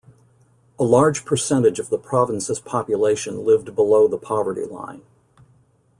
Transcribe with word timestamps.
A 0.79 0.83
large 0.83 1.25
percentage 1.25 1.77
of 1.77 1.91
the 1.91 1.99
province's 1.99 2.59
population 2.59 3.45
lived 3.45 3.75
below 3.75 4.07
the 4.07 4.17
poverty 4.17 4.65
line. 4.65 5.03